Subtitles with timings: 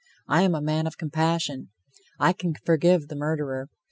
[0.27, 1.69] I am a man of compassion.
[2.19, 3.69] I can forgive the murderer.